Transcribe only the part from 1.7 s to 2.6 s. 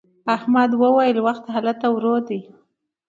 ورو دی.